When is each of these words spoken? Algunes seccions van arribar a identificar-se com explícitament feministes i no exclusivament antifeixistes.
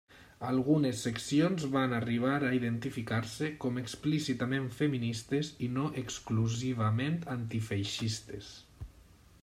Algunes 0.51 1.01
seccions 1.07 1.65
van 1.73 1.91
arribar 1.97 2.37
a 2.47 2.49
identificar-se 2.59 3.49
com 3.65 3.77
explícitament 3.81 4.65
feministes 4.79 5.51
i 5.67 5.69
no 5.75 5.85
exclusivament 6.03 7.21
antifeixistes. 7.37 8.51